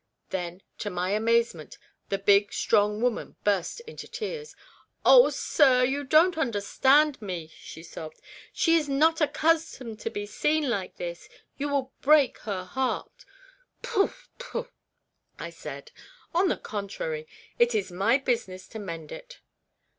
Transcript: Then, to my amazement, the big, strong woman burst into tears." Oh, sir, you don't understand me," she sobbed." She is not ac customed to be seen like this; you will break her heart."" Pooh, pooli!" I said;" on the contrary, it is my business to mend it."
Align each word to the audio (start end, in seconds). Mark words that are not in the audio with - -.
Then, 0.31 0.63
to 0.79 0.89
my 0.89 1.11
amazement, 1.11 1.77
the 2.09 2.17
big, 2.17 2.51
strong 2.51 3.01
woman 3.03 3.35
burst 3.43 3.81
into 3.81 4.07
tears." 4.07 4.55
Oh, 5.05 5.29
sir, 5.29 5.83
you 5.83 6.03
don't 6.03 6.39
understand 6.39 7.21
me," 7.21 7.51
she 7.55 7.83
sobbed." 7.83 8.19
She 8.51 8.77
is 8.77 8.89
not 8.89 9.21
ac 9.21 9.29
customed 9.33 9.99
to 9.99 10.09
be 10.09 10.25
seen 10.25 10.71
like 10.71 10.95
this; 10.97 11.29
you 11.55 11.69
will 11.69 11.93
break 12.01 12.39
her 12.39 12.63
heart."" 12.63 13.25
Pooh, 13.83 14.11
pooli!" 14.39 14.69
I 15.39 15.51
said;" 15.51 15.91
on 16.33 16.47
the 16.47 16.57
contrary, 16.57 17.27
it 17.59 17.75
is 17.75 17.91
my 17.91 18.17
business 18.17 18.67
to 18.69 18.79
mend 18.79 19.11
it." 19.11 19.39